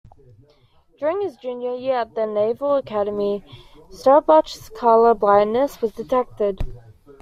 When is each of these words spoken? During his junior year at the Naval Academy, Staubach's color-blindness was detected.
During 0.99 1.21
his 1.21 1.35
junior 1.37 1.75
year 1.75 1.97
at 1.97 2.15
the 2.15 2.25
Naval 2.25 2.73
Academy, 2.73 3.43
Staubach's 3.91 4.69
color-blindness 4.69 5.79
was 5.79 5.91
detected. 5.91 6.57